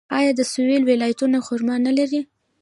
[0.17, 2.21] آیا د سویل ولایتونه خرما نلري؟